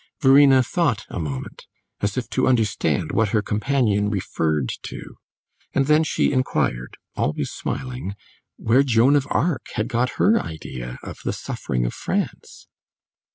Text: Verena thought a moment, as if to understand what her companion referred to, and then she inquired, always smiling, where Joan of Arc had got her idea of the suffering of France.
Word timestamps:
Verena 0.19 0.63
thought 0.63 1.05
a 1.09 1.19
moment, 1.19 1.67
as 1.99 2.17
if 2.17 2.27
to 2.27 2.47
understand 2.47 3.11
what 3.11 3.29
her 3.29 3.41
companion 3.43 4.09
referred 4.09 4.71
to, 4.81 5.17
and 5.75 5.85
then 5.85 6.03
she 6.03 6.33
inquired, 6.33 6.97
always 7.15 7.51
smiling, 7.51 8.15
where 8.55 8.81
Joan 8.81 9.15
of 9.15 9.27
Arc 9.29 9.67
had 9.75 9.87
got 9.87 10.13
her 10.17 10.41
idea 10.41 10.97
of 11.03 11.19
the 11.23 11.33
suffering 11.33 11.85
of 11.85 11.93
France. 11.93 12.67